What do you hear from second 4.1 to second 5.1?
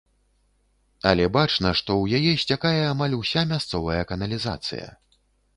каналізацыя.